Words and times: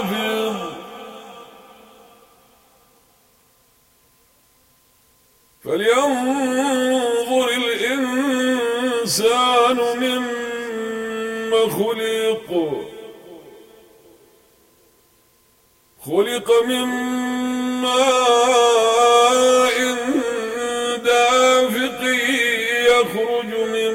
حافظ 0.00 0.56
فلينظر 5.64 7.48
الإنسان 7.56 8.98
مما 10.00 11.62
خلق. 11.78 12.50
خلق 16.06 16.48
من 16.66 16.86
ماء 17.82 19.76
دافق 21.04 22.00
يخرج 22.88 23.50
من 23.74 23.92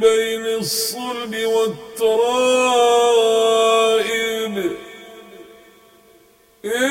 بين 0.00 0.44
الصلب 0.46 1.32
والترائب 1.46 2.89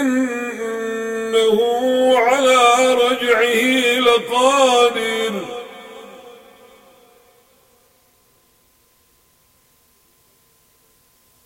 إنه 0.01 1.59
على 2.17 2.93
رجعه 2.93 3.63
لقادر. 3.99 5.33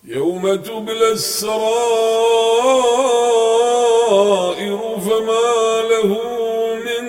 يوم 0.06 0.56
تبلى 0.56 1.12
السرائر 1.12 1.64
فما 5.06 5.82
له 5.92 6.12
من 6.86 7.06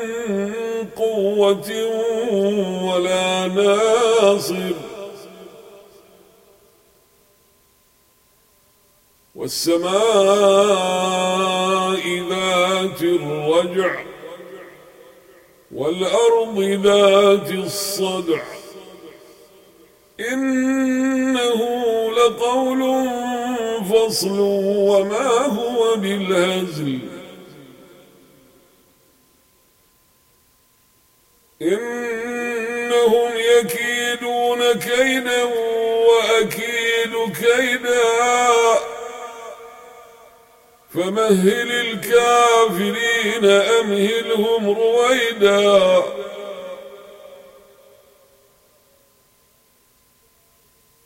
قوة 0.96 1.70
ولا 2.84 3.46
ناصر. 3.46 4.93
والسماء 9.34 9.94
ذات 12.30 13.02
الرجع 13.02 14.02
والأرض 15.74 16.60
ذات 16.60 17.50
الصدع. 17.50 18.42
إنه 20.20 21.60
لقول 22.10 23.08
فصل 23.90 24.38
وما 24.90 25.28
هو 25.28 25.96
بالهزل. 25.96 26.98
إنهم 31.62 33.30
يكيدون 33.34 34.72
كيدا 34.72 35.44
وأكيد 36.08 37.14
كيدا. 37.40 38.63
فمهل 40.94 41.70
الكافرين 41.72 43.44
أمهلهم 43.80 44.76
رويدا. 44.78 46.02